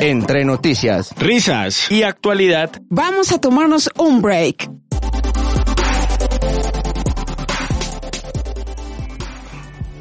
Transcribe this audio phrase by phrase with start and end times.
[0.00, 1.90] Entre noticias, risas.
[1.90, 4.75] Y actualidad, vamos a tomarnos un break.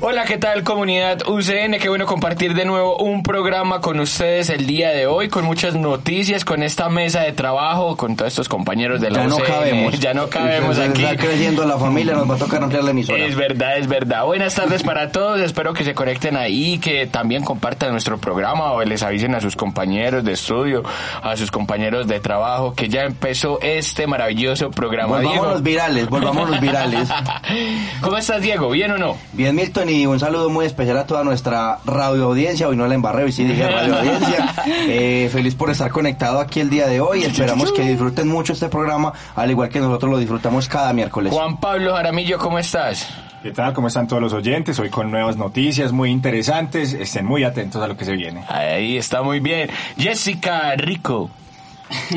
[0.07, 1.79] Hola, ¿qué tal comunidad UCN?
[1.79, 5.73] Qué bueno compartir de nuevo un programa con ustedes el día de hoy, con muchas
[5.73, 9.39] noticias, con esta mesa de trabajo, con todos estos compañeros de la ya UCN.
[9.39, 9.99] No cabemos.
[9.99, 11.03] Ya no cabemos aquí.
[11.03, 13.25] Está creciendo la familia, nos va a tocar ampliar la emisora.
[13.25, 14.25] Es verdad, es verdad.
[14.25, 18.83] Buenas tardes para todos, espero que se conecten ahí, que también compartan nuestro programa o
[18.83, 20.83] les avisen a sus compañeros de estudio,
[21.23, 25.15] a sus compañeros de trabajo, que ya empezó este maravilloso programa.
[25.15, 25.49] Volvamos Diego.
[25.49, 27.09] los virales, volvamos los virales.
[28.01, 28.69] ¿Cómo estás, Diego?
[28.69, 29.17] ¿Bien o no?
[29.33, 32.67] Bien, Milton, y un saludo muy especial a toda nuestra radio audiencia.
[32.67, 34.53] Hoy no la embarré, hoy sí dije radio audiencia.
[34.87, 37.23] Eh, feliz por estar conectado aquí el día de hoy.
[37.23, 41.31] Esperamos que disfruten mucho este programa, al igual que nosotros lo disfrutamos cada miércoles.
[41.31, 43.07] Juan Pablo Jaramillo, ¿cómo estás?
[43.41, 43.73] ¿Qué tal?
[43.73, 44.79] ¿Cómo están todos los oyentes?
[44.79, 46.93] Hoy con nuevas noticias muy interesantes.
[46.93, 48.43] Estén muy atentos a lo que se viene.
[48.49, 49.69] Ahí está muy bien.
[49.97, 51.29] Jessica Rico.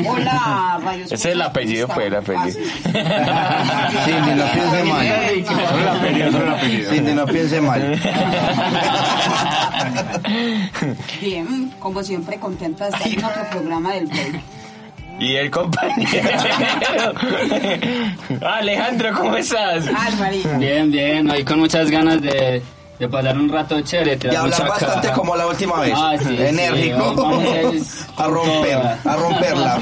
[0.07, 2.49] Hola, Radio Ese es el apellido, pues, el apellido.
[4.05, 5.07] Cindy, no piense mal.
[5.45, 6.91] Solo el apellido, solo el apellido.
[6.91, 8.01] Cindy, no piense mal.
[11.21, 14.41] Bien, como siempre, contenta de estar en otro programa del break.
[15.19, 16.29] Y el compañero.
[18.41, 19.83] Alejandro, ¿cómo estás?
[20.57, 22.63] Bien, bien, hoy con muchas ganas de,
[22.99, 24.13] de pasar un rato chévere.
[24.13, 25.13] Y tirar hablar bastante caja.
[25.13, 25.93] como la última vez.
[25.95, 27.15] Ah, sí, sí, Enérgico.
[28.17, 29.81] a a romper, a romperla.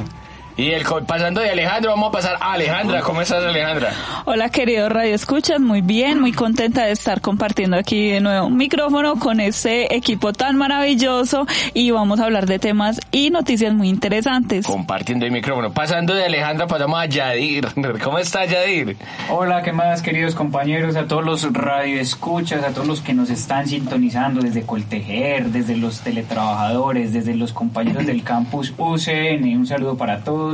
[0.57, 3.01] Y el pasando de Alejandro, vamos a pasar a Alejandra.
[3.01, 3.91] ¿Cómo estás, Alejandra?
[4.25, 8.57] Hola queridos Radio Escuchas, muy bien, muy contenta de estar compartiendo aquí de nuevo un
[8.57, 13.87] micrófono con este equipo tan maravilloso y vamos a hablar de temas y noticias muy
[13.87, 14.65] interesantes.
[14.65, 15.71] Compartiendo el micrófono.
[15.71, 17.67] Pasando de Alejandra, pasamos a Yadir.
[18.03, 18.97] ¿Cómo estás, Yadir?
[19.29, 20.95] Hola, ¿qué más queridos compañeros?
[20.95, 26.01] A todos los radioescuchas, a todos los que nos están sintonizando desde Coltejer, desde los
[26.01, 30.46] teletrabajadores, desde los compañeros del campus UCN, un saludo para todos.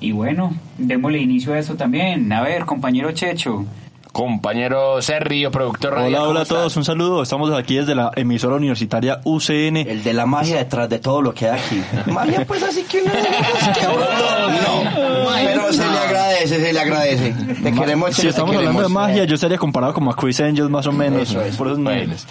[0.00, 2.30] Y bueno, démosle inicio a esto también.
[2.32, 3.64] A ver, compañero Checho.
[4.12, 6.06] Compañero Sergio, productor radio.
[6.06, 7.22] Hola, ¿cómo hola a todos, un saludo.
[7.22, 9.76] Estamos aquí desde la emisora universitaria UCN.
[9.76, 11.82] El de la magia detrás de todo lo que hay aquí.
[12.10, 14.48] Magia, pues así que que bruto.
[14.62, 17.34] No, pero se le agradece, se le agradece.
[17.62, 20.70] Te queremos, Si te estamos hablando de magia, yo estaría comparado como a Chris Angel
[20.70, 21.54] más o menos, Eso es.
[21.56, 22.26] por esos niveles.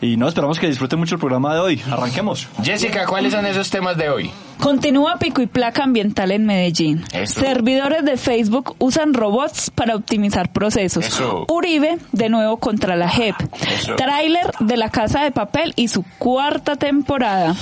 [0.00, 1.82] Y no, esperamos que disfruten mucho el programa de hoy.
[1.90, 2.46] Arranquemos.
[2.62, 4.30] Jessica, ¿cuáles son esos temas de hoy?
[4.64, 7.04] Continúa pico y placa ambiental en Medellín.
[7.12, 7.38] Eso.
[7.38, 11.06] Servidores de Facebook usan robots para optimizar procesos.
[11.06, 11.44] Eso.
[11.50, 13.34] Uribe de nuevo contra la JEP.
[13.60, 13.94] Eso.
[13.96, 17.54] Tráiler de la Casa de Papel y su cuarta temporada.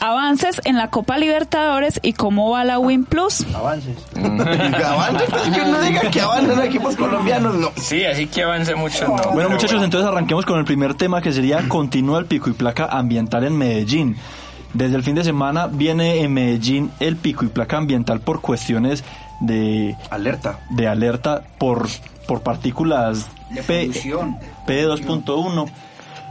[0.00, 3.44] Avances en la Copa Libertadores y cómo va la Win Plus.
[3.54, 3.94] Avances.
[4.16, 6.22] Avances, pues que no diga que
[6.66, 7.70] equipos colombianos, no.
[7.76, 9.06] Sí, así que avance mucho.
[9.06, 12.48] No, Bueno, Pero muchachos, entonces arranquemos con el primer tema que sería continúa el pico
[12.48, 14.16] y placa ambiental en Medellín.
[14.74, 19.04] Desde el fin de semana viene en Medellín el pico y placa ambiental por cuestiones
[19.40, 20.60] de, Alerta.
[20.70, 21.86] de alerta por,
[22.26, 23.28] por partículas
[23.66, 24.36] P- polución.
[24.66, 25.66] P2.1.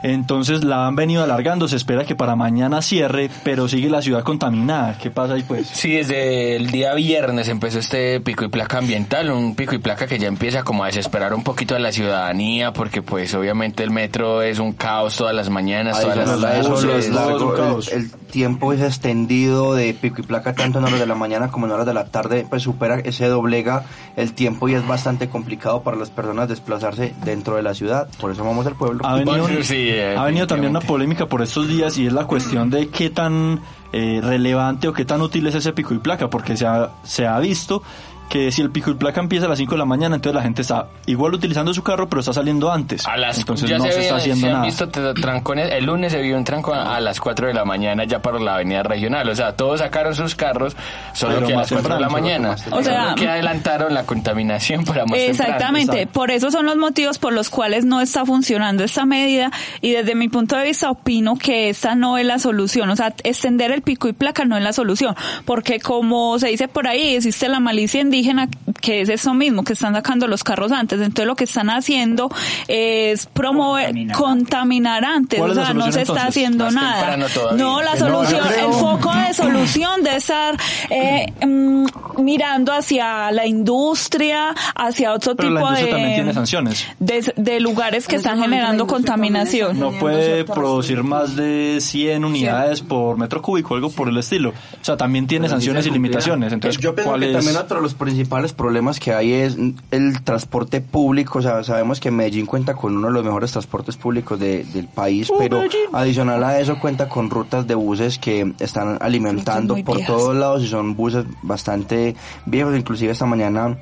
[0.05, 4.21] Entonces la han venido alargando, se espera que para mañana cierre, pero sigue la ciudad
[4.21, 4.99] contaminada.
[4.99, 5.67] ¿Qué pasa ahí pues?
[5.67, 10.05] Sí, desde el día viernes empezó este pico y placa ambiental, un pico y placa
[10.05, 13.89] que ya empieza como a desesperar un poquito a la ciudadanía, porque pues obviamente el
[13.89, 17.91] metro es un caos todas las mañanas, todas las caos.
[17.91, 21.67] el, tiempo es extendido de pico y placa tanto en horas de la mañana como
[21.67, 23.85] en horas de la tarde, pues supera, se doblega
[24.17, 28.09] el tiempo y es bastante complicado para las personas desplazarse dentro de la ciudad.
[28.19, 29.05] Por eso vamos al pueblo.
[29.05, 32.25] Ha venido, Bueno, sí, ha venido también una polémica por estos días y es la
[32.25, 33.61] cuestión de qué tan
[33.93, 37.27] eh, relevante o qué tan útil es ese pico y placa, porque se ha, se
[37.27, 37.81] ha visto
[38.29, 40.41] que si el pico y placa empieza a las 5 de la mañana, entonces la
[40.41, 43.05] gente está igual utilizando su carro, pero está saliendo antes.
[43.07, 44.65] A las, entonces ya no se, se, está haciendo se nada.
[44.65, 47.65] visto t- trancones, el lunes se vio un tranco a, a las 4 de la
[47.65, 50.75] mañana ya para la avenida regional, o sea, todos sacaron sus carros,
[51.13, 52.51] solo Pero que a más las 4 de la mañana.
[52.71, 57.19] O sea, Solo que adelantaron la contaminación para más Exactamente, por eso son los motivos
[57.19, 61.37] por los cuales no está funcionando esta medida y desde mi punto de vista opino
[61.37, 64.63] que esta no es la solución, o sea, extender el pico y placa no es
[64.63, 68.47] la solución, porque como se dice por ahí, existe la malicia indígena
[68.81, 72.29] que es eso mismo, que están sacando los carros antes, entonces lo que están haciendo
[72.67, 74.17] es promover, Contaminar.
[74.17, 76.23] contaminar antes, ¿Cuál o sea, no se está entonces?
[76.29, 77.17] haciendo Más nada.
[77.55, 80.55] No, la no, yo solución, creo- el foco de solución debe estar
[80.89, 81.85] eh, mm,
[82.19, 86.85] mirando hacia la industria, hacia otro Pero tipo de, también tiene sanciones.
[86.99, 89.79] de, de lugares que están generando contaminación.
[89.79, 94.49] No puede producir más de 100 unidades por metro cúbico, algo por el estilo.
[94.49, 96.53] O sea, también tiene sanciones y limitaciones.
[96.53, 97.33] Entonces, yo pienso ¿cuál que es?
[97.37, 99.57] también otro de los principales problemas que hay es
[99.91, 101.39] el transporte público.
[101.39, 104.87] O sea, sabemos que Medellín cuenta con uno de los mejores transportes públicos de- del
[104.87, 105.81] país, Oh, pero Medellín.
[105.91, 110.15] adicional a eso cuenta con rutas de buses que están alimentando por viejas.
[110.15, 112.15] todos lados y son buses bastante
[112.45, 112.75] viejos.
[112.77, 113.77] Inclusive esta mañana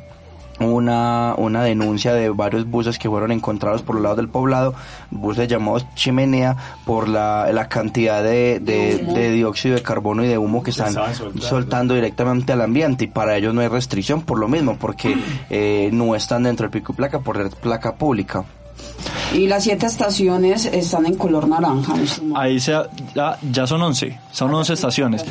[0.59, 4.73] una, una denuncia de varios buses que fueron encontrados por los lados del poblado,
[5.11, 6.55] buses llamados chimenea,
[6.85, 10.93] por la, la cantidad de, de, de dióxido de carbono y de humo que están
[10.93, 11.41] soltando.
[11.41, 15.15] soltando directamente al ambiente y para ellos no hay restricción por lo mismo, porque
[15.49, 18.45] eh, no están dentro del pico y placa por ser placa pública.
[19.33, 21.93] Y las siete estaciones están en color naranja.
[21.95, 22.37] en.
[22.37, 25.25] Ahí se, ha- ya, ya son 11, son 11 estaciones.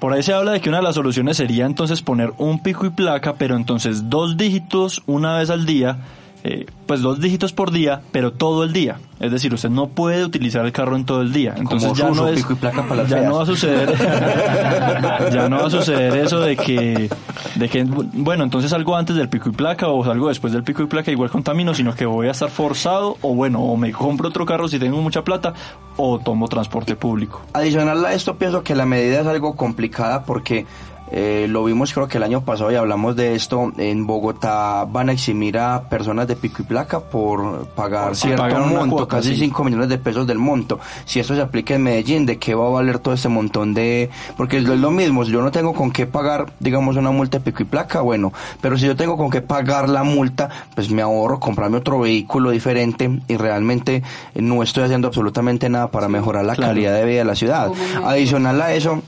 [0.00, 2.86] Por ahí se habla de que una de las soluciones sería entonces poner un pico
[2.86, 5.96] y placa, pero entonces dos dígitos una vez al día,
[6.44, 8.98] eh, pues dos dígitos por día, pero todo el día.
[9.18, 11.54] Es decir, usted no puede utilizar el carro en todo el día.
[11.56, 13.28] Entonces Como ya no es, pico y placa para las ya feas.
[13.30, 13.94] no va a suceder,
[15.32, 17.08] ya no va a suceder eso de que,
[17.54, 20.82] de que, bueno, entonces salgo antes del pico y placa o salgo después del pico
[20.82, 24.28] y placa igual contamino, sino que voy a estar forzado o bueno, o me compro
[24.28, 25.54] otro carro si tengo mucha plata
[25.96, 27.42] o tomo transporte público.
[27.54, 30.66] Adicional a esto, pienso que la medida es algo complicada porque
[31.10, 33.72] eh, lo vimos creo que el año pasado y hablamos de esto.
[33.78, 38.42] En Bogotá van a eximir a personas de pico y placa por pagar Por cierto
[38.42, 39.40] pagar monto, cuota, casi sí.
[39.46, 40.78] 5 millones de pesos del monto.
[41.04, 44.10] Si esto se aplica en Medellín, ¿de qué va a valer todo este montón de...?
[44.36, 47.44] Porque es lo mismo, si yo no tengo con qué pagar, digamos, una multa de
[47.44, 51.02] pico y placa, bueno, pero si yo tengo con qué pagar la multa, pues me
[51.02, 54.02] ahorro comprarme otro vehículo diferente y realmente
[54.34, 56.70] no estoy haciendo absolutamente nada para mejorar la Claro.
[56.72, 57.70] calidad de vida de la ciudad.
[58.04, 59.02] Adicional a eso,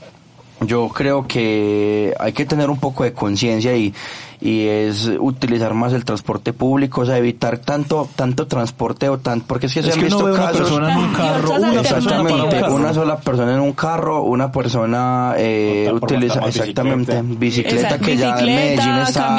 [0.61, 3.93] yo creo que hay que tener un poco de conciencia y,
[4.41, 9.41] y es utilizar más el transporte público, o sea, evitar tanto tanto transporte o tan
[9.41, 11.13] porque es que se Es han que uno visto ve una casos persona en un
[11.13, 12.75] carro, una Exactamente, carro.
[12.75, 18.39] una sola persona en un carro, una persona eh, utiliza exactamente bicicleta, Exacto, que ya
[18.39, 19.35] en Medellín bicicleta, está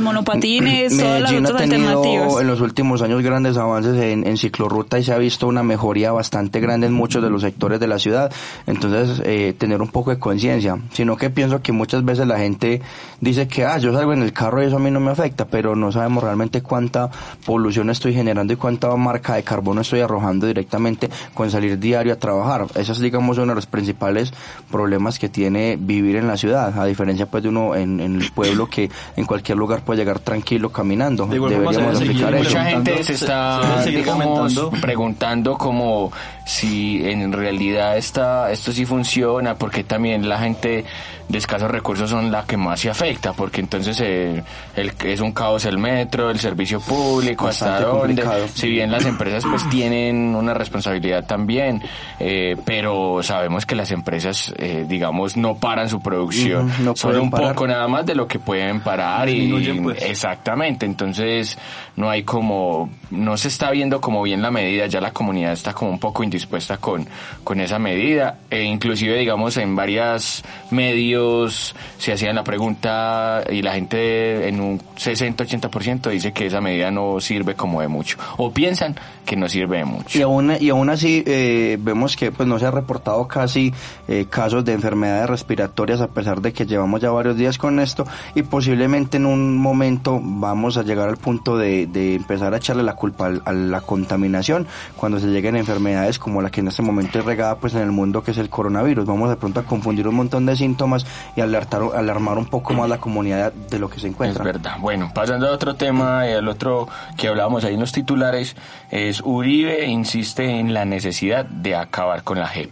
[0.00, 2.40] monopatines, todas las ha tenido alternativas.
[2.40, 6.12] en los últimos años grandes avances en, en ciclorruta y se ha visto una mejoría
[6.12, 8.32] bastante grande en muchos de los sectores de la ciudad.
[8.66, 10.78] Entonces, eh, tener un poco de conciencia.
[10.92, 12.80] Sino que pienso que muchas veces la gente
[13.20, 15.46] dice que, ah, yo salgo en el carro y eso a mí no me afecta,
[15.46, 17.10] pero no sabemos realmente cuánta
[17.44, 22.16] polución estoy generando y cuánta marca de carbono estoy arrojando directamente con salir diario a
[22.16, 22.66] trabajar.
[22.74, 24.32] Ese es, digamos, uno de los principales
[24.70, 28.30] problemas que tiene vivir en la ciudad, a diferencia pues de uno en, en el
[28.32, 31.26] pueblo que en cualquier lugar puede llegar tranquilo caminando.
[31.26, 32.48] De igual forma, se Deberíamos aplicar eso.
[32.48, 36.12] Mucha gente se está se digamos, preguntando como
[36.48, 40.86] si en realidad esta, esto sí funciona, porque también la gente
[41.28, 44.42] de escasos recursos son la que más se afecta, porque entonces eh,
[44.74, 48.48] el, es un caos el metro, el servicio público, hasta Bastante dónde.
[48.54, 51.82] Si bien las empresas pues tienen una responsabilidad también,
[52.18, 57.18] eh, pero sabemos que las empresas, eh, digamos, no paran su producción, Ujú, no son
[57.20, 57.50] un parar.
[57.50, 59.52] poco nada más de lo que pueden parar y
[59.82, 60.02] pues.
[60.02, 61.58] Exactamente, entonces
[61.96, 65.74] no hay como, no se está viendo como bien la medida, ya la comunidad está
[65.74, 67.06] como un poco indispuesta con,
[67.44, 73.72] con esa medida, e inclusive digamos en varios medios se hacían la pregunta y la
[73.72, 78.94] gente en un 60-80% dice que esa medida no sirve como de mucho, o piensan
[79.24, 80.18] que no sirve de mucho.
[80.18, 83.74] Y aún, y aún así eh, vemos que pues no se ha reportado casi
[84.06, 88.06] eh, casos de enfermedades respiratorias a pesar de que llevamos ya varios días con esto
[88.34, 92.82] y posiblemente en un momento vamos a llegar al punto de, de empezar a echarle
[92.82, 97.18] la culpa a la contaminación cuando se lleguen enfermedades como la que en este momento
[97.18, 99.06] es regada pues en el mundo que es el coronavirus.
[99.06, 101.06] Vamos de pronto a confundir un montón de síntomas
[101.36, 104.44] y alertar, alarmar un poco más la comunidad de lo que se Es encuentra.
[104.44, 104.76] verdad.
[104.80, 108.56] Bueno, pasando a otro tema, eh, el otro que hablábamos ahí en los titulares,
[108.90, 112.70] es Uribe insiste en la necesidad de acabar con la JEP.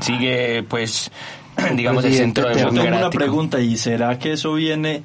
[0.00, 1.10] Sigue, pues,
[1.74, 2.82] digamos, el centro eterno.
[2.82, 5.02] Tengo una pregunta, ¿y será que eso viene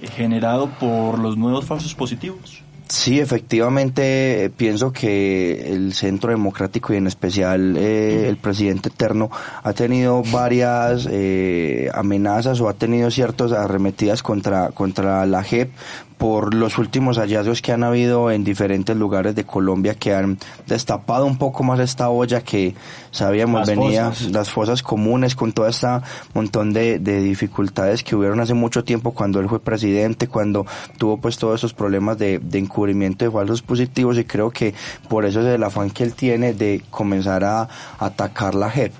[0.00, 2.62] eh, generado por los nuevos falsos positivos?
[2.88, 9.28] Sí, efectivamente, eh, pienso que el Centro Democrático y en especial eh, el presidente eterno
[9.64, 15.70] ha tenido varias eh, amenazas o ha tenido ciertas arremetidas contra, contra la JEP
[16.18, 21.26] por los últimos hallazgos que han habido en diferentes lugares de Colombia que han destapado
[21.26, 22.74] un poco más esta olla que
[23.10, 24.32] sabíamos Las venía fosas.
[24.32, 25.86] las fosas comunes con todo este
[26.32, 30.64] montón de, de dificultades que hubieron hace mucho tiempo cuando él fue presidente, cuando
[30.96, 34.74] tuvo pues todos esos problemas de, de encubrimiento de falsos positivos y creo que
[35.08, 37.68] por eso es el afán que él tiene de comenzar a
[37.98, 38.92] atacar la JEP.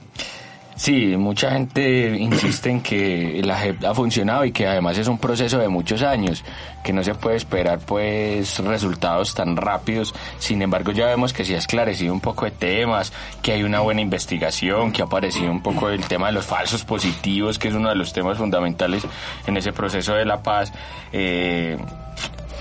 [0.76, 5.16] Sí, mucha gente insiste en que la JEP ha funcionado y que además es un
[5.16, 6.45] proceso de muchos años,
[6.85, 10.14] que no se puede esperar pues resultados tan rápidos.
[10.38, 13.80] Sin embargo, ya vemos que se ha esclarecido un poco de temas, que hay una
[13.80, 17.75] buena investigación, que ha aparecido un poco el tema de los falsos positivos, que es
[17.75, 19.02] uno de los temas fundamentales
[19.47, 20.75] en ese proceso de la paz.
[21.11, 21.78] Eh,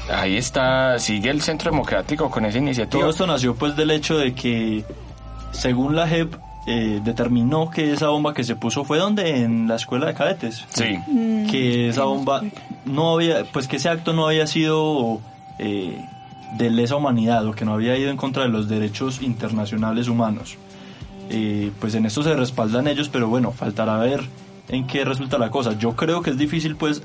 [0.09, 3.01] ahí está, sigue el Centro Democrático con esa iniciativa.
[3.01, 4.85] Todo esto nació pues del hecho de que,
[5.51, 6.35] según la JEP,
[6.67, 10.65] eh, determinó que esa bomba que se puso fue donde en la escuela de cadetes.
[10.69, 10.97] Sí.
[11.51, 12.41] que esa bomba
[12.85, 15.21] no había pues que ese acto no había sido
[15.59, 16.03] eh,
[16.57, 20.57] de lesa humanidad o que no había ido en contra de los derechos internacionales humanos.
[21.29, 24.23] Eh, pues en esto se respaldan ellos pero bueno faltará ver
[24.67, 25.77] en qué resulta la cosa.
[25.77, 27.03] Yo creo que es difícil pues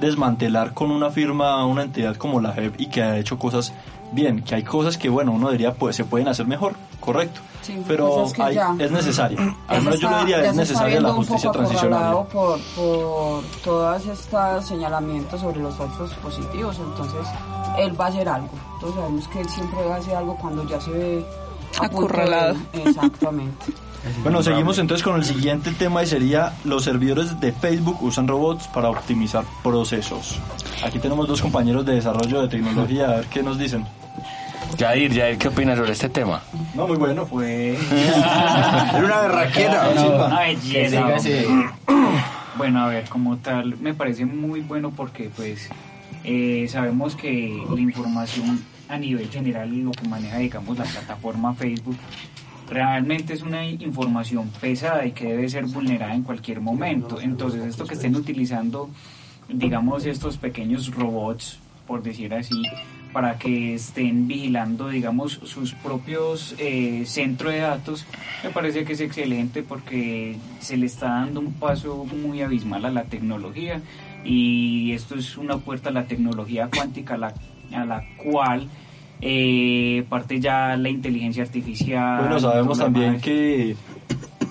[0.00, 3.72] desmantelar con una firma una entidad como la JEP y que ha hecho cosas
[4.12, 7.40] bien que hay cosas que bueno uno diría pues se pueden hacer mejor correcto.
[7.62, 9.38] Sí, pero pues es que hay- es necesario.
[9.68, 12.26] Al menos yo lo diría es necesaria la justicia transicional.
[12.32, 17.20] por, por todas estas señalamientos sobre los falsos positivos, entonces
[17.78, 18.48] él va a hacer algo.
[18.80, 21.26] Todos sabemos que él siempre va a hacer algo cuando ya se ve
[21.80, 22.56] a punto de- Acorralado.
[22.72, 23.66] Exactamente.
[24.22, 28.66] Bueno, seguimos entonces con el siguiente tema y sería los servidores de Facebook usan robots
[28.68, 30.38] para optimizar procesos.
[30.82, 33.84] Aquí tenemos dos compañeros de desarrollo de tecnología, a ver qué nos dicen.
[34.78, 36.40] Yair, Yair, ¿qué opinas sobre este tema?
[36.74, 37.26] No, muy bueno.
[37.26, 37.78] Pues.
[37.92, 39.88] Era una berraquera.
[39.90, 41.06] Una belleza.
[42.56, 45.70] Bueno, a ver, como tal, me parece muy bueno porque, pues,
[46.24, 51.96] eh, sabemos que la información a nivel general lo que maneja, digamos, la plataforma Facebook,
[52.68, 57.20] realmente es una información pesada y que debe ser vulnerada en cualquier momento.
[57.20, 58.90] Entonces, esto que estén utilizando,
[59.48, 62.62] digamos, estos pequeños robots, por decir así,
[63.12, 68.06] para que estén vigilando, digamos, sus propios eh, centros de datos,
[68.44, 72.90] me parece que es excelente porque se le está dando un paso muy abismal a
[72.90, 73.82] la tecnología
[74.24, 77.16] y esto es una puerta a la tecnología cuántica
[77.74, 78.68] a la cual
[79.20, 82.20] eh, parte ya la inteligencia artificial.
[82.20, 83.22] Bueno, sabemos también demás.
[83.22, 83.76] que,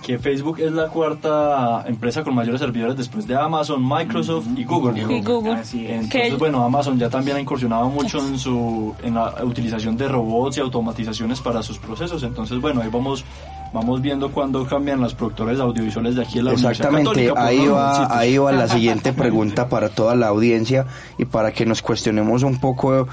[0.04, 5.02] que Facebook es la cuarta empresa con mayores servidores después de Amazon, Microsoft y Google.
[5.02, 5.54] Y Google.
[5.54, 6.04] Así es.
[6.04, 10.58] Entonces, bueno, Amazon ya también ha incursionado mucho en su en la utilización de robots
[10.58, 12.22] y automatizaciones para sus procesos.
[12.24, 13.26] Entonces, bueno, ahí vamos
[13.74, 17.44] vamos viendo cuándo cambian los productores audiovisuales de aquí en la Universidad Exactamente, Católica, por
[17.44, 20.86] ahí va, ahí va la siguiente pregunta para toda la audiencia
[21.18, 23.08] y para que nos cuestionemos un poco.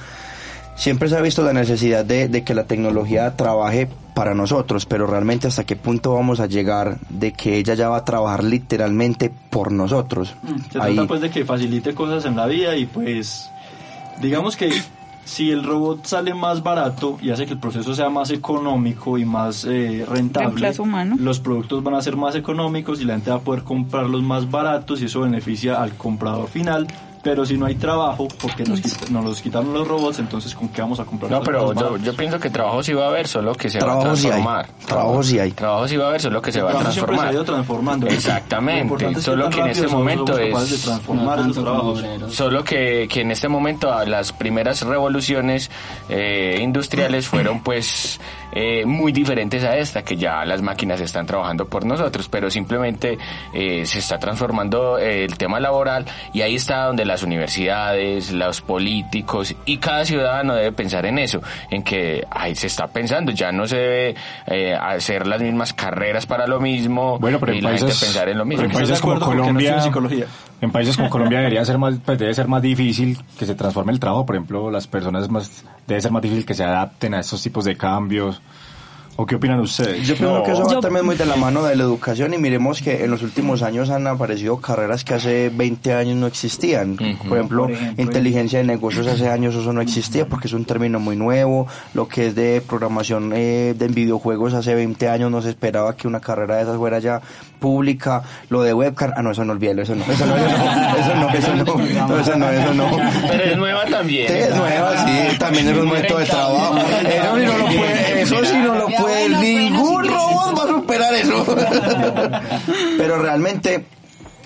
[0.76, 5.06] Siempre se ha visto la necesidad de, de que la tecnología trabaje para nosotros, pero
[5.06, 9.30] realmente hasta qué punto vamos a llegar de que ella ya va a trabajar literalmente
[9.50, 10.34] por nosotros.
[10.72, 13.50] Se Ahí, trata pues de que facilite cosas en la vida y pues
[14.20, 14.70] digamos que
[15.26, 19.24] si el robot sale más barato y hace que el proceso sea más económico y
[19.24, 20.72] más eh, rentable,
[21.18, 24.48] los productos van a ser más económicos y la gente va a poder comprarlos más
[24.48, 26.86] baratos y eso beneficia al comprador final.
[27.26, 30.68] Pero si no hay trabajo, porque nos, quit- nos los quitaron los robots, entonces ¿con
[30.68, 31.28] qué vamos a comprar?
[31.28, 33.86] No, pero yo, pienso que trabajo sí va a haber, solo que se va a
[33.96, 34.30] Trabajo sí hay.
[34.30, 34.66] transformar.
[34.86, 35.50] Trabajo sí hay.
[35.50, 37.34] Trabajo sí va a haber, solo que se va a siempre se ha transformar.
[37.34, 38.06] ido transformando.
[38.06, 42.04] Exactamente, es solo que en este somos momento capaces es- de transformar No trabajos.
[42.30, 45.68] Solo que, que en este momento a las primeras revoluciones
[46.08, 48.20] eh, industriales fueron pues
[48.58, 53.18] eh, muy diferentes a esta, que ya las máquinas están trabajando por nosotros, pero simplemente
[53.52, 58.62] eh, se está transformando eh, el tema laboral y ahí está donde las universidades, los
[58.62, 63.52] políticos y cada ciudadano debe pensar en eso, en que ahí se está pensando, ya
[63.52, 64.14] no se debe
[64.46, 68.04] eh, hacer las mismas carreras para lo mismo Bueno, pero y en la gente países,
[68.04, 68.62] pensar en lo mismo.
[68.62, 70.26] pero en ¿Estás de países como no Colombia,
[70.62, 73.92] en países como Colombia debería ser más, pues debe ser más difícil que se transforme
[73.92, 74.24] el trabajo.
[74.24, 77.66] Por ejemplo, las personas más, debe ser más difícil que se adapten a estos tipos
[77.66, 78.40] de cambios.
[79.18, 80.06] ¿O qué opinan ustedes?
[80.06, 80.42] Yo pienso No.
[80.42, 83.02] que eso va Yo- también muy de la mano de la educación y miremos que
[83.02, 86.96] en los últimos años han aparecido carreras que hace 20 años no existían.
[86.96, 87.06] Por
[87.38, 91.00] ejemplo, Por ejemplo, inteligencia de negocios hace años eso no existía porque es un término
[91.00, 91.66] muy nuevo.
[91.94, 96.06] Lo que es de programación eh, de videojuegos hace 20 años no se esperaba que
[96.06, 97.22] una carrera de esas fuera ya
[97.58, 98.22] pública.
[98.50, 100.58] Lo de webcam, ah no, eso no olvídalo, eso no, eso no, eso no,
[100.98, 101.64] eso no, eso no,
[102.08, 102.90] no, eso no, eso no.
[103.30, 104.28] Pero es nueva también.
[104.28, 106.76] Sí, es nueva, sí, también es un método de trabajo.
[106.76, 111.14] Eso sí no lo puede, eso sí no lo puede, ningún robot va a superar
[111.14, 111.44] eso.
[112.98, 113.86] Pero realmente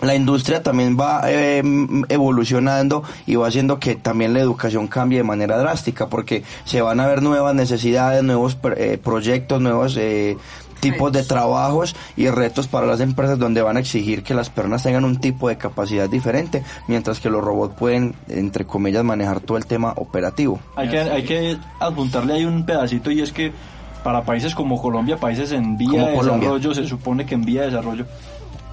[0.01, 1.63] la industria también va eh,
[2.09, 7.01] evolucionando y va haciendo que también la educación cambie de manera drástica porque se van
[7.01, 10.37] a ver nuevas necesidades, nuevos eh, proyectos, nuevos eh,
[10.81, 14.83] tipos de trabajos y retos para las empresas donde van a exigir que las personas
[14.83, 19.59] tengan un tipo de capacidad diferente, mientras que los robots pueden, entre comillas, manejar todo
[19.59, 20.59] el tema operativo.
[20.77, 23.53] Hay que, hay que adjuntarle ahí un pedacito y es que
[24.03, 26.49] para países como Colombia, países en vía Como de Colombia.
[26.49, 28.07] desarrollo, se supone que en vía de desarrollo,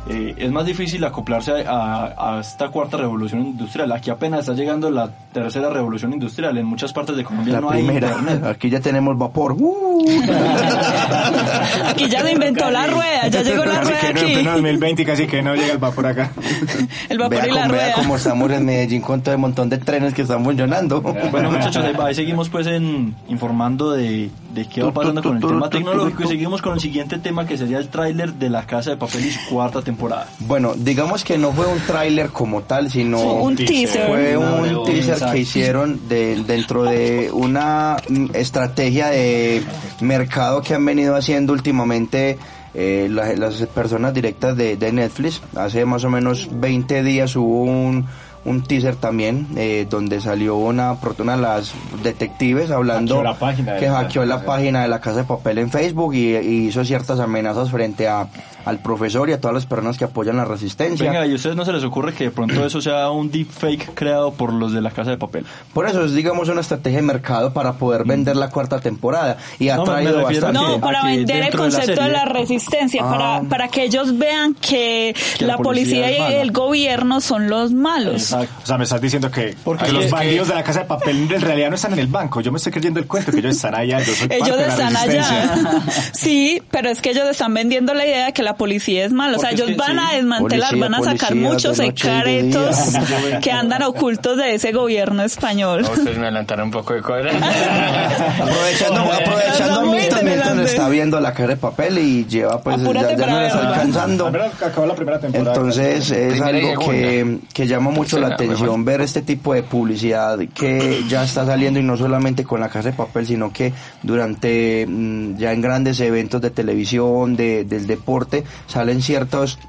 [0.10, 3.92] eh, es más difícil acoplarse a, a esta cuarta revolución industrial.
[3.92, 6.58] Aquí apenas está llegando la tercera revolución industrial.
[6.58, 8.10] En muchas partes de Colombia La no hay primera.
[8.10, 8.44] internet.
[8.56, 9.54] Aquí ya tenemos vapor.
[9.58, 10.06] ¡Uh!
[11.88, 14.34] Aquí ya se inventó la rueda, ya llegó la Casi rueda que no, en aquí.
[14.36, 16.32] pleno 2020 casi que no llega el vapor acá.
[17.10, 17.94] El vapor Vea, y la cómo- vea rueda.
[17.96, 21.02] cómo estamos en Medellín con todo el montón de trenes que están funcionando.
[21.02, 25.42] Bueno muchachos, ahí, ahí seguimos pues en, informando de, de qué va pasando con el
[25.46, 28.92] tema tecnológico y seguimos con el siguiente tema que sería el tráiler de La Casa
[28.92, 29.97] de Papel y su cuarta temporada.
[30.40, 34.08] Bueno, digamos que no fue un tráiler como tal, sino Un teaser.
[34.08, 39.64] fue un teaser que hicieron de, dentro de una mm, estrategia de
[40.02, 42.38] mercado que han venido haciendo últimamente
[42.74, 45.42] eh, la- las personas directas de, de Netflix.
[45.56, 48.06] Hace más o menos 20 días hubo un,
[48.46, 51.74] un teaser también eh, donde salió una, una de las
[52.04, 55.58] detectives hablando Hackeó la página de que hackeó la página de la Casa de Papel
[55.58, 58.28] en Facebook y, y hizo ciertas amenazas frente a,
[58.68, 61.06] al profesor y a todas las personas que apoyan la resistencia.
[61.10, 63.94] Venga, ¿y a ustedes no se les ocurre que de pronto eso sea un deepfake
[63.94, 65.46] creado por los de La Casa de Papel?
[65.74, 69.38] Por eso es, digamos, una estrategia de mercado para poder vender la cuarta temporada.
[69.60, 70.54] Y ha No, me- me traído bastante.
[70.60, 73.10] No, para vender el dentro de la concepto de la, resistencia, Ah.
[73.10, 77.72] para, para que ellos vean que, Que la, la policía, y el gobierno son los
[77.72, 78.14] malos.
[78.32, 78.54] Exacto.
[78.64, 80.80] O sea, me estás diciendo que, Porque que es los que- bandidos de la casa
[80.80, 82.42] de papel en realidad no están en el banco.
[82.42, 84.00] Yo me estoy creyendo el cuento que ellos están allá.
[84.00, 85.82] Yo soy parte Ellos de la están allá.
[86.14, 89.38] Sí, pero es que ellos están vendiendo la idea de que la policía es mala.
[89.38, 90.04] O sea, ellos van sí.
[90.04, 92.78] a desmantelar, Policía, van a sacar policía, muchos secretos
[93.42, 95.82] que andan ocultos de ese gobierno español.
[95.84, 97.34] No, ustedes me adelantaron un poco de cosas.
[98.42, 103.18] Aprovechando, aprovechando Milton, está viendo la cara de papel y lleva pues ya, Apúrate ya
[103.18, 103.74] para no le está verla.
[103.76, 104.28] alcanzando.
[104.28, 105.56] Acabó la primera temporada.
[105.56, 111.04] Entonces es algo que, que llama mucho la atención ver este tipo de publicidad que
[111.08, 113.74] ya está saliendo y no solamente con la casa de papel, sino que
[114.04, 118.37] durante mm, ya en grandes eventos de televisión, de, del deporte,
[118.68, 119.60] salen ciertos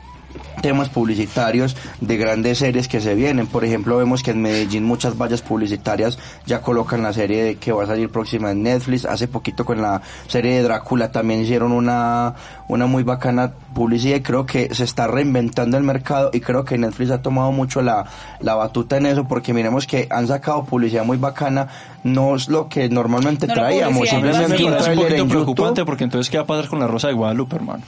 [0.62, 3.46] temas publicitarios de grandes series que se vienen.
[3.46, 7.72] Por ejemplo, vemos que en Medellín muchas vallas publicitarias ya colocan la serie de que
[7.72, 9.04] va a salir próxima en Netflix.
[9.04, 12.34] Hace poquito con la serie de Drácula también hicieron una,
[12.68, 16.76] una muy bacana publicidad y creo que se está reinventando el mercado y creo que
[16.78, 18.06] Netflix ha tomado mucho la,
[18.40, 21.68] la batuta en eso porque miremos que han sacado publicidad muy bacana.
[22.04, 25.86] No es lo que normalmente No traíamos, simplemente Me un poquito preocupante YouTube.
[25.86, 27.82] porque entonces ¿qué va a pasar con la Rosa de Guadalupe, hermano?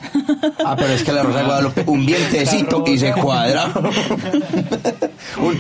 [0.65, 2.05] Ah, pero es que la Rosa de Guadalupe, un
[2.43, 3.67] y se cuadra.
[5.39, 5.59] Un-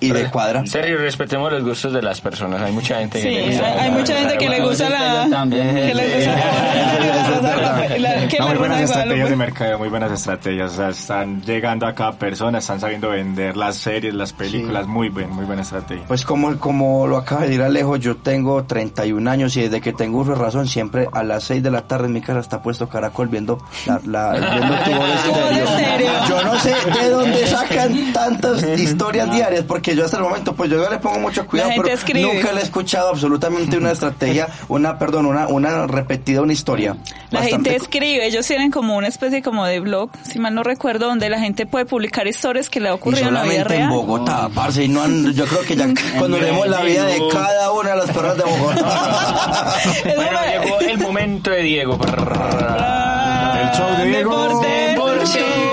[0.00, 0.60] y de cuadra.
[0.60, 2.60] En serio, respetemos los gustos de las personas.
[2.62, 3.82] Hay mucha gente que Sí, le hay, gusta.
[3.82, 5.26] hay mucha gente que le gusta la...
[5.30, 5.74] también.
[5.74, 6.34] Que le gusta
[7.24, 7.98] Eso es verdad.
[7.98, 8.28] la...
[8.28, 9.36] que No, la muy buenas estrategias de Guadalupe.
[9.36, 10.72] mercadeo, muy buenas estrategias.
[10.72, 14.86] O sea, están llegando a cada persona, están sabiendo vender las series, las películas.
[14.86, 16.04] Muy buen, muy buena estrategia.
[16.06, 19.92] Pues como, como lo acaba de decir Alejo, yo tengo 31 años y desde que
[19.92, 22.62] tengo uso de razón, siempre a las 6 de la tarde en mi casa está
[22.62, 25.93] puesto Caracol viendo, la, la- viendo tubo de Tubo de estéreo.
[26.28, 30.70] Yo no sé de dónde sacan tantas historias diarias, porque yo hasta el momento, pues
[30.70, 32.34] yo no le pongo mucho cuidado, La gente pero escribe.
[32.34, 36.96] nunca le he escuchado absolutamente una estrategia, una, perdón, una, una repetida, una historia.
[37.30, 40.62] La Bastante gente escribe, ellos tienen como una especie como de blog, si mal no
[40.62, 43.52] recuerdo, donde la gente puede publicar historias que le ha Y ocurrido en la vida
[43.64, 43.90] solamente en real.
[43.90, 45.86] Bogotá, parce, y no han- yo creo que ya
[46.18, 49.74] cuando vemos la vida de cada una de las personas de Bogotá.
[50.16, 51.94] Bueno, llegó el momento de Diego.
[51.94, 54.30] El show de Diego.
[54.42, 55.63] Deporte, de Diego.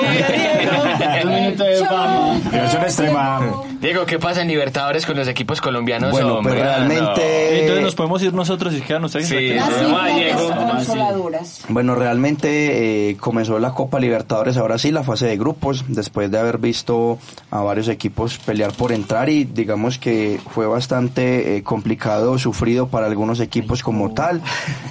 [2.52, 3.40] Diversión extrema.
[3.82, 6.12] Diego, ¿qué pasa en Libertadores con los equipos colombianos?
[6.12, 6.54] Bueno, hombre?
[6.54, 7.62] pues Ah, realmente...
[7.62, 9.28] Entonces nos podemos ir nosotros y quedan ustedes.
[9.28, 9.56] Sí.
[9.60, 11.66] Ah, consoladuras.
[11.68, 16.38] Bueno, realmente eh, comenzó la Copa Libertadores, ahora sí, la fase de grupos, después de
[16.38, 17.18] haber visto
[17.50, 23.08] a varios equipos pelear por entrar y digamos que fue bastante eh, complicado, sufrido para
[23.08, 24.44] algunos equipos como tal.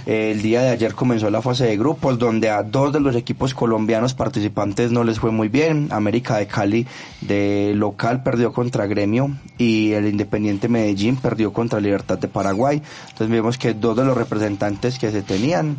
[0.04, 3.14] Eh, el día de ayer comenzó la fase de grupos, donde a dos de los
[3.14, 5.90] equipos colombianos participantes no les fue muy bien.
[5.92, 6.88] América de Cali
[7.20, 12.82] de local perdió contra Gremio y el Independiente Medellín perdió contra Libertad de Paraguay.
[13.02, 15.76] Entonces vemos que dos de los representantes que se tenían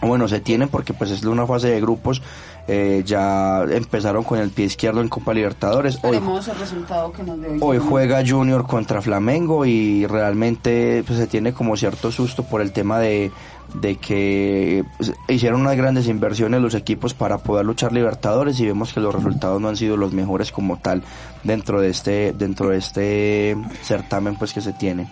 [0.00, 2.22] bueno, se tienen porque pues es una fase de grupos,
[2.66, 5.96] eh, ya empezaron con el pie izquierdo en Copa Libertadores.
[6.02, 11.18] Hoy, Esperemos el resultado que nos dé hoy juega Junior contra Flamengo y realmente pues,
[11.18, 13.30] se tiene como cierto susto por el tema de,
[13.74, 18.92] de que pues, hicieron unas grandes inversiones los equipos para poder luchar Libertadores y vemos
[18.92, 21.02] que los resultados no han sido los mejores como tal
[21.42, 25.08] dentro de este dentro de este certamen pues que se tiene.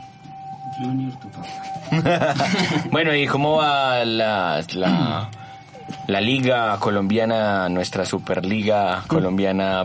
[0.79, 1.63] Junior, tu papá.
[2.91, 5.31] Bueno, ¿y cómo va la, la,
[6.07, 9.85] la liga colombiana, nuestra superliga colombiana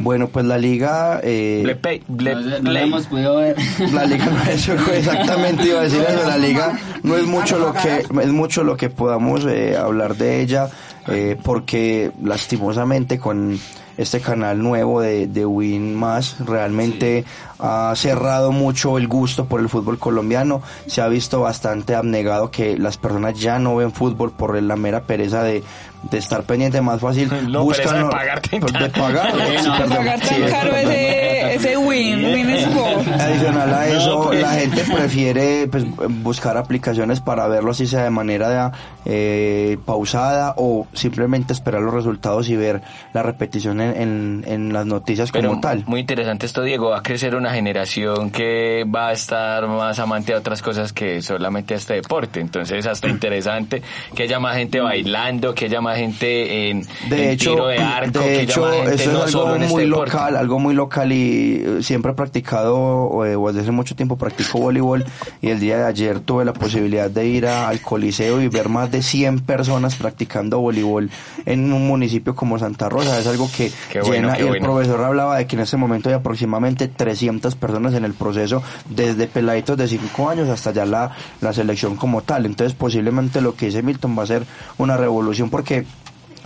[0.00, 1.20] Bueno, pues la liga...
[1.22, 1.62] eh,
[2.08, 3.56] ble- No, hemos podido ver.
[3.92, 7.72] la liga no es exactamente iba a decir eso la liga no es mucho lo
[7.72, 10.68] que es mucho lo que podamos eh, hablar de ella
[11.08, 13.58] eh, porque lastimosamente con
[13.96, 17.24] este canal nuevo de, de Win Más realmente
[17.58, 20.62] ha cerrado mucho el gusto por el fútbol colombiano.
[20.86, 25.02] Se ha visto bastante abnegado que las personas ya no ven fútbol por la mera
[25.02, 25.64] pereza de,
[26.02, 29.78] de estar pendiente más fácil No, pereza de pagar tan de pagar Sí, sí, no.
[29.78, 30.92] perdón, Pagar tan sí, caro perdón.
[30.92, 33.06] ese, ese win, win sport.
[33.08, 34.40] Adicional a eso, pues.
[34.40, 35.84] la gente prefiere pues,
[36.22, 38.72] buscar aplicaciones para verlo así sea de manera
[39.04, 42.82] eh, pausada o simplemente esperar los resultados y ver
[43.12, 45.84] la repetición en, en, en las noticias Pero como tal.
[45.86, 46.90] muy interesante esto, Diego.
[46.90, 51.22] Va a crecer una generación que va a estar más amante de otras cosas que
[51.22, 52.40] solamente este deporte.
[52.40, 53.82] Entonces, hasta interesante
[54.14, 57.78] que haya más gente bailando, que haya más gente en, De en hecho, tiro de
[57.78, 59.84] arco, de que hecho haya más gente eso no es solo algo en este muy
[59.84, 60.12] deporte.
[60.12, 64.16] local, algo muy local y eh, siempre he practicado, eh, o desde hace mucho tiempo
[64.16, 65.04] practico voleibol
[65.40, 68.68] y el día de ayer tuve la posibilidad de ir a- al Coliseo y ver
[68.68, 71.10] más de 100 personas practicando voleibol
[71.46, 73.18] en un municipio como Santa Rosa.
[73.18, 73.70] Es algo que
[74.02, 74.64] bueno, llena y el bueno.
[74.66, 79.26] profesor hablaba de que en este momento hay aproximadamente 300 personas en el proceso, desde
[79.26, 82.46] peladitos de 5 años hasta ya la, la selección como tal.
[82.46, 84.44] Entonces posiblemente lo que dice Milton va a ser
[84.78, 85.84] una revolución porque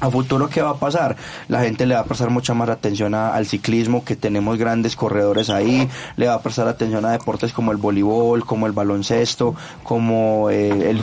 [0.02, 1.16] a futuro, ¿qué va a pasar?
[1.48, 4.96] La gente le va a prestar mucha más atención a- al ciclismo, que tenemos grandes
[4.96, 9.54] corredores ahí, le va a prestar atención a deportes como el voleibol, como el baloncesto,
[9.84, 11.02] como eh, el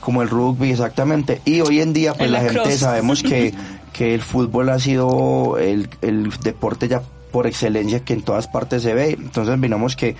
[0.00, 1.40] como el rugby, exactamente.
[1.44, 3.52] Y hoy en día, pues El la gente sabemos que,
[3.92, 8.82] que el fútbol ha sido el, el deporte ya por excelencia que en todas partes
[8.82, 9.16] se ve.
[9.18, 10.14] Entonces, miramos que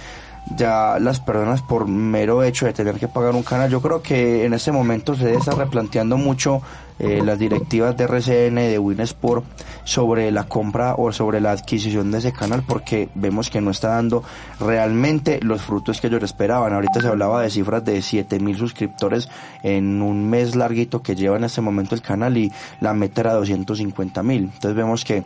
[0.54, 4.44] ya las personas por mero hecho de tener que pagar un canal, yo creo que
[4.44, 6.62] en este momento se está replanteando mucho
[6.98, 9.44] eh, las directivas de RCN, de Winsport,
[9.84, 13.88] sobre la compra o sobre la adquisición de ese canal, porque vemos que no está
[13.88, 14.22] dando
[14.58, 16.72] realmente los frutos que ellos esperaban.
[16.72, 19.28] Ahorita se hablaba de cifras de 7 mil suscriptores
[19.62, 23.34] en un mes larguito que lleva en este momento el canal y la meta era
[23.34, 24.44] 250 mil.
[24.44, 25.22] Entonces vemos que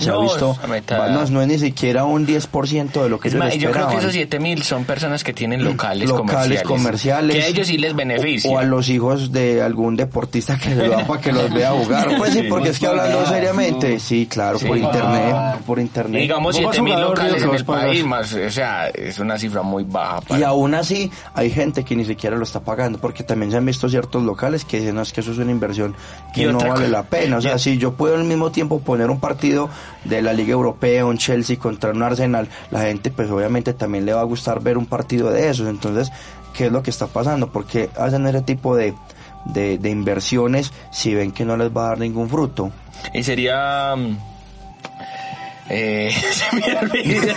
[0.00, 0.56] se No, ha visto,
[0.90, 3.88] no, no es ni siquiera un 10% de lo que Es ellos más, yo creo
[3.88, 6.62] que esos 7 mil son personas que tienen locales, locales comerciales.
[6.62, 7.36] comerciales.
[7.36, 8.50] Que a ellos sí les beneficia.
[8.50, 12.16] o a los hijos de algún deportista que se da para que los vea jugar.
[12.18, 15.36] Pues sí porque es que hablando seriamente sí claro por internet
[15.66, 16.22] por internet.
[16.22, 19.18] Digamos Vos vas 7 mil jugador, locales Diego, en el país, más, o sea, es
[19.18, 20.20] una cifra muy baja.
[20.20, 20.48] y Para...
[20.48, 23.88] aún así hay gente que ni siquiera lo está pagando porque también se han visto
[23.88, 25.94] ciertos locales que dicen no es que eso es una inversión
[26.34, 29.10] que Y no vale la pena o sea si yo puedo al mismo tiempo poner
[29.10, 29.68] un partido
[30.04, 34.14] de la Liga Europea un Chelsea contra un Arsenal la gente pues obviamente también le
[34.14, 35.68] va a gustar ver un partido de esos.
[35.68, 36.10] Entonces
[36.54, 38.94] qué es lo que está pasando porque hacen ese tipo de
[39.46, 42.70] de, de inversiones si ven que no les va a dar ningún fruto
[43.14, 43.94] Y sería...
[43.96, 44.16] mm,
[45.72, 47.34] Eh, se me olvida.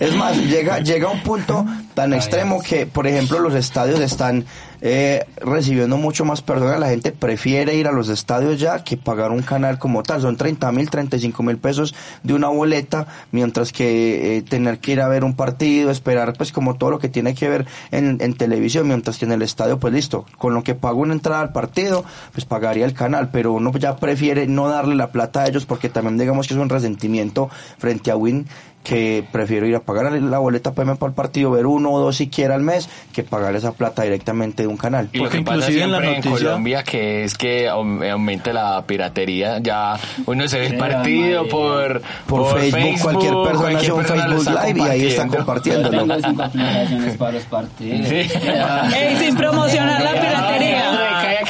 [0.00, 1.64] Es más, llega, llega a un punto
[1.94, 4.44] tan extremo que, por ejemplo, los estadios están
[4.80, 6.78] eh, recibiendo mucho más personas.
[6.78, 10.20] La gente prefiere ir a los estadios ya que pagar un canal como tal.
[10.20, 15.00] Son 30 mil, 35 mil pesos de una boleta, mientras que eh, tener que ir
[15.00, 18.34] a ver un partido, esperar pues como todo lo que tiene que ver en, en
[18.34, 21.52] televisión, mientras que en el estadio pues listo, con lo que pago una entrada al
[21.52, 25.66] partido, pues pagaría el canal, pero uno ya prefiere no darle la plata a ellos
[25.66, 28.46] porque también digamos que es un resentimiento frente a Win
[28.84, 32.00] que prefiero ir a pagar la boleta para irme para el partido, ver uno o
[32.00, 35.10] dos siquiera al mes, que pagar esa plata directamente de un canal.
[35.12, 37.68] Y lo Porque que pasa inclusive en la siempre en, noticia- Colombia que es que
[37.68, 39.58] aum- aumente la piratería.
[39.58, 41.50] Ya uno se ve el partido madre.
[41.50, 44.06] por, Por, Facebook, cualquier persona cualquier hace un lo
[44.40, 45.98] Facebook Live y ahí está Yo compartiéndolo.
[45.98, 48.08] tengo cinco aplicaciones para los partidos.
[48.08, 48.14] Sí.
[48.96, 50.84] Ey, sin promocionar la piratería.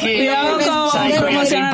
[0.01, 1.71] Cuidado con promocionar.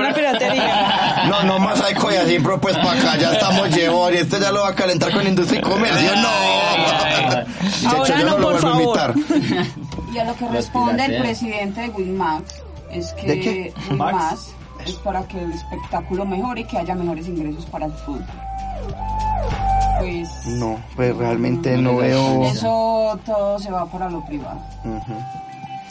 [1.92, 4.62] No, no y así, pero pues para acá ya estamos llevos y esto ya lo
[4.62, 6.10] va a calentar con industria y comercio.
[6.16, 9.14] No, Ahora yo no, no lo por vuelvo a favor.
[9.16, 9.74] invitar.
[10.14, 12.54] Y a lo que responde el presidente de Winmax
[12.90, 13.74] es ¿De que qué?
[13.90, 14.50] Winmax
[14.86, 18.24] es para que el espectáculo mejore y que haya mejores ingresos para el fútbol.
[19.98, 22.44] Pues No, pues realmente no veo.
[22.46, 24.60] eso todo se va para lo privado.
[24.84, 25.14] Ujú.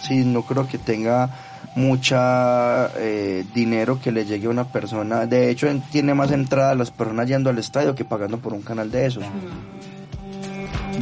[0.02, 1.30] Sí, no creo que tenga
[1.76, 5.26] mucha eh, dinero que le llegue a una persona.
[5.26, 8.62] De hecho, en- tiene más entrada las personas yendo al estadio que pagando por un
[8.62, 9.24] canal de esos.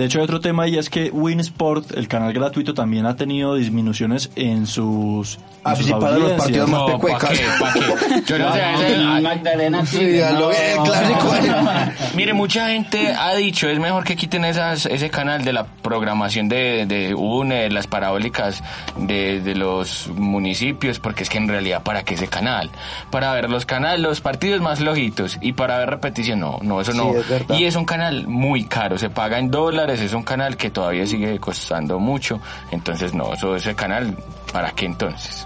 [0.01, 3.15] De de hecho hay otro tema y es que Winsport, el canal gratuito, también ha
[3.15, 7.29] tenido disminuciones en sus, en Ah, sus sí, para los partidos más No, ¿pa' pecuecas.
[7.29, 7.45] qué?
[7.59, 8.23] ¿Pa' qué?
[8.25, 10.49] Yo no sé, No, Magdalena Sí, Tigre, ya lo no.
[10.49, 11.33] vi, el clásico.
[12.15, 16.49] Mire, mucha gente ha dicho, es mejor que quiten esas, ese canal de la programación
[16.49, 18.63] de, de UNE, las parabólicas
[18.97, 22.71] de, de los municipios, porque es que en realidad, ¿para qué ese canal?
[23.11, 26.91] Para ver los canales, los partidos más lojitos y para ver repetición, no, no, eso
[26.91, 27.13] Sí, no.
[27.15, 30.69] es y es un canal muy caro, se paga en dólares, es un canal que
[30.69, 32.39] todavía sigue costando mucho,
[32.71, 34.17] entonces no, eso ese canal,
[34.53, 35.45] ¿para qué entonces?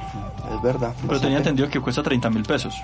[0.54, 0.94] Es verdad.
[1.08, 2.76] Pero tenía entendido que cuesta 30 mil pesos.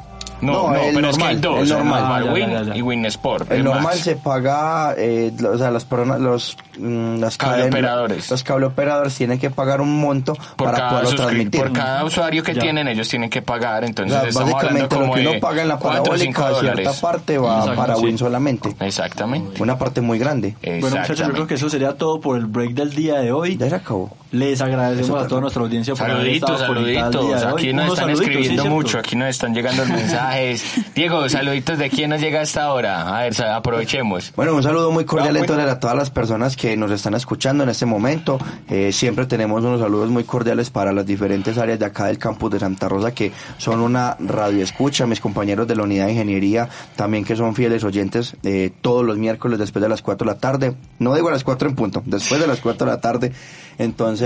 [0.41, 2.03] No, No, no, el pero es que hay normal, dos, el normal.
[2.05, 2.75] Ah, ya, Win ya, ya.
[2.75, 3.51] y Win Sport.
[3.51, 7.67] El normal se paga, eh, lo- o sea, las personas, los, mm, las Cable caden-
[7.69, 8.29] operadores.
[8.31, 11.61] Los cable operadores tienen que pagar un monto por para cada, poderlo transmitir.
[11.61, 12.61] por cada usuario que Ya.
[12.61, 15.27] tienen ellos tienen que pagar O entonces sea, estamos hablando básicamente lo como que de
[15.29, 18.03] uno paga en la parabólica, cierta parte va Exacto, para sí.
[18.05, 18.75] Win solamente.
[18.79, 20.55] exactamente Una parte muy grande.
[20.63, 23.57] Bueno muchachos, yo creo que eso sería todo por el break del día de hoy.
[23.57, 24.09] Ya se acabó.
[24.31, 27.43] Les agradecemos a toda nuestra audiencia por Saluditos, saluditos.
[27.43, 30.63] Aquí nos están escribiendo mucho, aquí nos están llegando los mensajes.
[30.95, 33.17] Diego, saluditos de quién nos llega hasta ahora.
[33.17, 34.31] A ver, aprovechemos.
[34.33, 37.65] Bueno, un saludo muy cordial muy- entonces a todas las personas que nos están escuchando
[37.65, 38.39] en este momento.
[38.69, 42.51] Eh, siempre tenemos unos saludos muy cordiales para las diferentes áreas de acá del campus
[42.51, 45.05] de Santa Rosa que son una radio escucha.
[45.05, 49.17] Mis compañeros de la unidad de ingeniería también que son fieles oyentes eh, todos los
[49.17, 50.73] miércoles después de las 4 de la tarde.
[50.99, 53.33] No digo a las 4 en punto, después de las 4 de la tarde.
[53.77, 54.20] Entonces...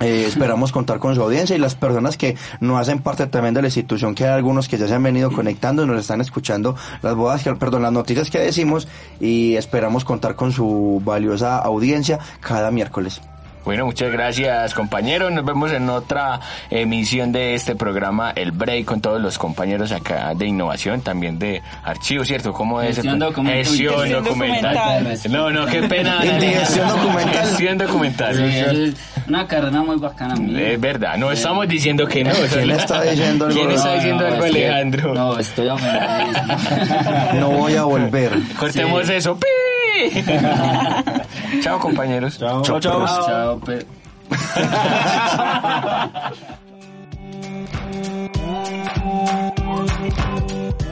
[0.00, 3.62] Eh, esperamos contar con su audiencia y las personas que no hacen parte también de
[3.62, 6.74] la institución, que hay algunos que ya se han venido conectando y nos están escuchando
[7.02, 8.88] las bodas, que, perdón, las noticias que decimos
[9.20, 13.20] y esperamos contar con su valiosa audiencia cada miércoles.
[13.68, 15.30] Bueno, muchas gracias compañeros.
[15.30, 20.32] Nos vemos en otra emisión de este programa, El Break, con todos los compañeros acá
[20.34, 22.54] de innovación, también de archivo, ¿cierto?
[22.54, 22.94] ¿Cómo es?
[22.96, 23.64] Gestión documental.
[23.66, 24.74] Gestión Gestión documental.
[24.74, 25.32] documental.
[25.32, 26.24] No, no, qué pena.
[26.24, 27.44] Indigestión documental.
[27.44, 28.34] Gestión documental.
[28.36, 28.94] Sí, es
[29.28, 30.34] una carrera muy bacana.
[30.36, 30.70] mía.
[30.70, 32.30] Es verdad, no estamos diciendo que no.
[32.50, 33.54] ¿Quién está diciendo algo?
[33.60, 35.14] ¿Quién está No, diciendo no, algo, Alejandro?
[35.14, 35.68] No, estoy.
[37.38, 38.32] No voy a volver.
[38.58, 39.12] Cortemos Sí.
[39.12, 39.38] eso.
[41.62, 42.38] Chao, compañeros.
[42.38, 42.80] Chao, chao.
[43.06, 43.86] Chao, pe-